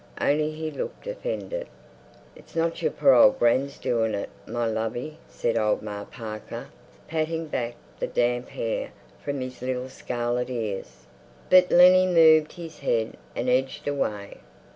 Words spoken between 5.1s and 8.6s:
said old Ma Parker, patting back the damp